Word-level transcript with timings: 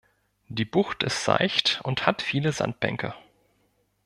Die 0.47 0.65
Bucht 0.65 1.03
ist 1.03 1.25
seicht 1.25 1.79
und 1.83 2.07
hat 2.07 2.23
viele 2.23 2.51
Sandbänke. 2.51 3.13